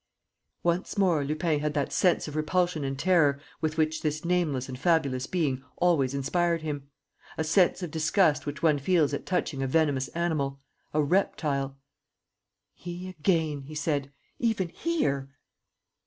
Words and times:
Once 0.63 0.97
more, 0.97 1.23
Lupin 1.23 1.59
had 1.59 1.75
that 1.75 1.93
sense 1.93 2.27
of 2.27 2.35
repulsion 2.35 2.83
and 2.83 2.97
terror 2.97 3.39
with 3.61 3.77
which 3.77 4.01
this 4.01 4.25
nameless 4.25 4.67
and 4.67 4.79
fabulous 4.79 5.27
being 5.27 5.63
always 5.77 6.15
inspired 6.15 6.63
him, 6.63 6.89
a 7.37 7.43
sense 7.43 7.83
of 7.83 7.91
disgust 7.91 8.47
which 8.47 8.63
one 8.63 8.79
feels 8.79 9.13
at 9.13 9.27
touching 9.27 9.61
a 9.61 9.67
venomous 9.67 10.07
animal, 10.07 10.59
a 10.91 11.03
reptile: 11.03 11.77
"He 12.73 13.09
again," 13.09 13.61
he 13.61 13.75
said. 13.75 14.11
"Even 14.39 14.69
here!" 14.69 15.29